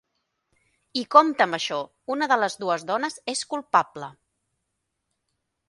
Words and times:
I, 1.01 1.03
compte 1.15 1.45
amb 1.45 1.57
això, 1.57 1.77
una 2.15 2.29
de 2.33 2.39
les 2.45 2.57
dues 2.63 2.87
dones 2.93 3.21
és 3.35 3.45
culpable. 3.55 4.11